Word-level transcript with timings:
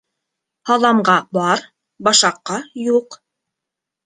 Һаламға 0.69 1.17
бар, 1.39 1.61
башаҡҡа 2.09 2.59
юҡ. 2.89 3.21